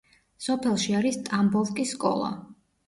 სოფელში 0.45 0.97
არის 1.01 1.21
ტამბოვკის 1.29 1.97
სკოლა. 1.99 2.35